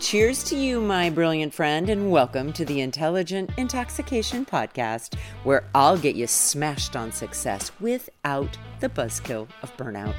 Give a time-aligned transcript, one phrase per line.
[0.00, 5.98] Cheers to you, my brilliant friend, and welcome to the Intelligent Intoxication Podcast, where I'll
[5.98, 10.14] get you smashed on success without the buzzkill of burnout.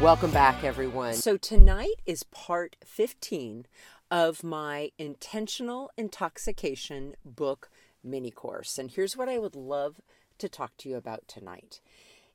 [0.00, 1.12] Welcome back, everyone.
[1.12, 3.66] So, tonight is part 15
[4.10, 7.68] of my Intentional Intoxication book
[8.02, 8.78] mini course.
[8.78, 10.00] And here's what I would love
[10.38, 11.80] to talk to you about tonight.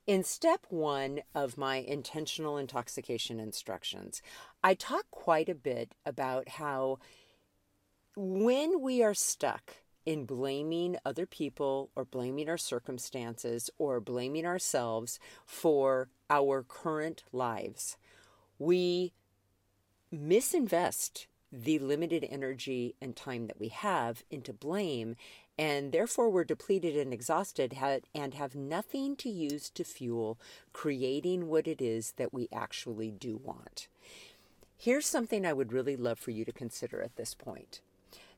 [0.06, 4.20] In step one of my intentional intoxication instructions,
[4.62, 6.98] I talk quite a bit about how
[8.16, 15.20] when we are stuck in blaming other people or blaming our circumstances or blaming ourselves
[15.46, 17.96] for our current lives,
[18.58, 19.12] we
[20.12, 25.14] misinvest the limited energy and time that we have into blame
[25.58, 27.78] and therefore we're depleted and exhausted
[28.14, 30.38] and have nothing to use to fuel
[30.72, 33.88] creating what it is that we actually do want.
[34.76, 37.80] Here's something I would really love for you to consider at this point.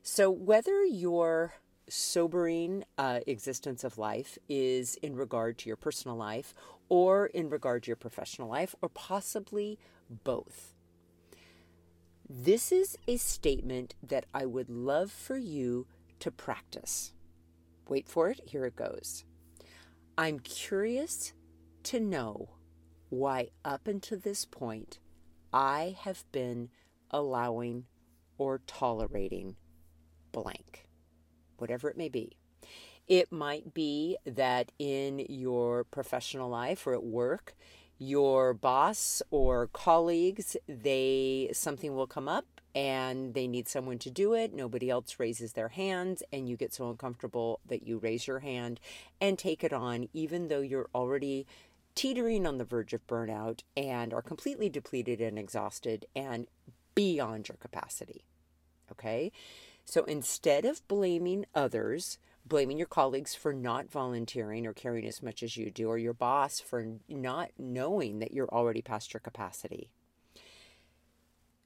[0.03, 1.55] So, whether your
[1.87, 6.53] sobering uh, existence of life is in regard to your personal life
[6.89, 9.79] or in regard to your professional life, or possibly
[10.23, 10.73] both.
[12.29, 15.87] This is a statement that I would love for you
[16.25, 17.13] to practice.
[17.87, 19.23] Wait for it, here it goes.
[20.17, 21.33] I'm curious
[21.83, 22.49] to know
[23.09, 24.97] why, up until this point,
[25.53, 26.69] I have been
[27.11, 27.85] allowing
[28.39, 29.55] or tolerating
[30.31, 30.87] blank,
[31.57, 32.37] whatever it may be.
[33.07, 37.55] It might be that in your professional life or at work,
[37.99, 44.33] your boss or colleagues, they something will come up and they need someone to do
[44.33, 44.53] it.
[44.53, 48.81] Nobody else raises their hands, and you get so uncomfortable that you raise your hand
[49.21, 51.47] and take it on, even though you're already
[51.95, 56.47] teetering on the verge of burnout and are completely depleted and exhausted and
[56.93, 58.25] beyond your capacity.
[58.91, 59.31] Okay?
[59.85, 65.41] So instead of blaming others, blaming your colleagues for not volunteering or caring as much
[65.41, 69.89] as you do, or your boss for not knowing that you're already past your capacity,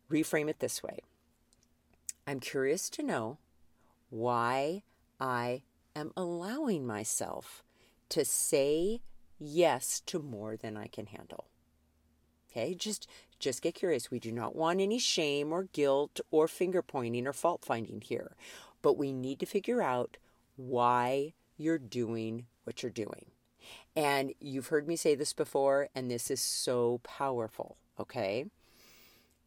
[0.10, 1.00] reframe it this way
[2.28, 3.38] I'm curious to know
[4.10, 4.84] why
[5.20, 5.64] I
[5.96, 7.64] am allowing myself
[8.10, 9.02] to say
[9.40, 11.46] yes to more than I can handle.
[12.52, 13.08] Okay, just
[13.40, 14.12] just get curious.
[14.12, 18.36] We do not want any shame or guilt or finger pointing or fault finding here.
[18.82, 20.18] But we need to figure out
[20.56, 23.28] why you're doing what you're doing.
[23.96, 28.46] And you've heard me say this before, and this is so powerful, okay?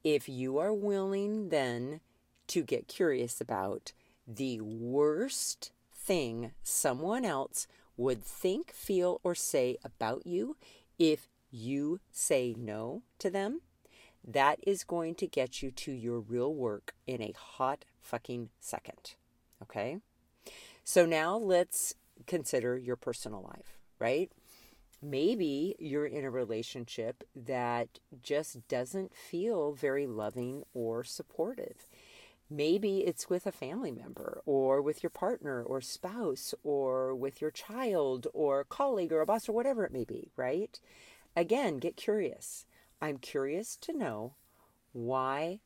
[0.04, 2.00] If you are willing then
[2.48, 3.92] to get curious about
[4.26, 10.56] the worst thing someone else would think, feel, or say about you
[10.98, 13.60] if you say no to them,
[14.26, 19.14] that is going to get you to your real work in a hot fucking second.
[19.62, 19.98] Okay?
[20.84, 21.94] So now let's
[22.26, 24.30] consider your personal life, right?
[25.02, 31.88] Maybe you're in a relationship that just doesn't feel very loving or supportive.
[32.48, 37.50] Maybe it's with a family member or with your partner or spouse or with your
[37.50, 40.78] child or colleague or a boss or whatever it may be, right?
[41.34, 42.66] Again, get curious.
[43.00, 44.34] I'm curious to know
[44.92, 45.60] why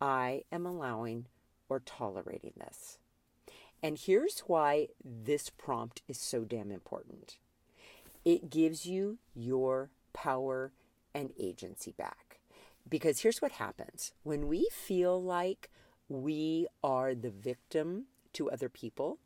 [0.00, 1.26] I am allowing
[1.68, 2.98] or tolerating this.
[3.82, 7.36] And here's why this prompt is so damn important
[8.24, 10.72] it gives you your power
[11.14, 12.40] and agency back.
[12.88, 15.70] Because here's what happens when we feel like
[16.08, 19.18] we are the victim to other people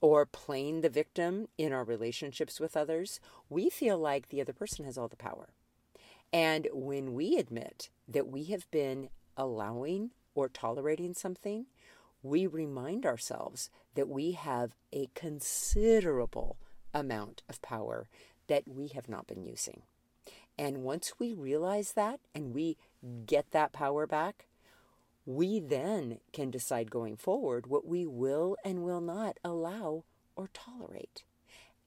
[0.00, 4.84] or playing the victim in our relationships with others, we feel like the other person
[4.84, 5.48] has all the power.
[6.32, 11.66] And when we admit that we have been allowing or tolerating something,
[12.22, 16.56] we remind ourselves that we have a considerable
[16.94, 18.08] amount of power
[18.46, 19.82] that we have not been using.
[20.56, 22.76] And once we realize that and we
[23.26, 24.46] get that power back,
[25.26, 30.04] we then can decide going forward what we will and will not allow
[30.36, 31.24] or tolerate.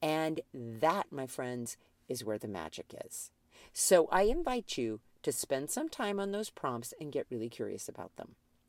[0.02, 1.76] And that, my friends,
[2.08, 3.30] is where the magic is.
[3.72, 7.88] So I invite you to spend some time on those prompts and get really curious
[7.88, 8.34] about them.